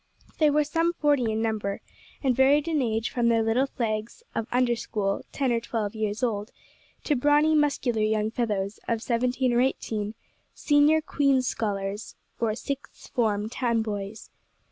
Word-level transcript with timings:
They 0.39 0.49
were 0.49 0.63
some 0.63 0.93
forty 0.93 1.31
in 1.31 1.43
number, 1.43 1.79
and 2.23 2.35
varied 2.35 2.67
in 2.67 2.81
age 2.81 3.11
from 3.11 3.29
the 3.29 3.43
little 3.43 3.67
fags 3.67 4.23
of 4.33 4.49
the 4.49 4.55
Under 4.57 4.75
School, 4.75 5.21
ten 5.31 5.51
or 5.51 5.59
twelve 5.59 5.93
years 5.93 6.23
old, 6.23 6.49
to 7.03 7.15
brawny 7.15 7.53
muscular 7.53 8.01
young 8.01 8.31
fellows 8.31 8.79
of 8.87 9.03
seventeen 9.03 9.53
or 9.53 9.61
eighteen, 9.61 10.15
senior 10.55 11.01
Queen's 11.01 11.47
Scholars, 11.47 12.15
or 12.39 12.55
Sixth 12.55 13.11
Form 13.13 13.47
town 13.47 13.83
boys. 13.83 14.31